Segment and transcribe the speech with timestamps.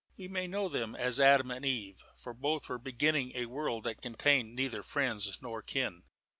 [0.17, 4.01] We may know them as Adam and Eve, for both were beginning a world that
[4.01, 6.01] contained neither friends nor kin.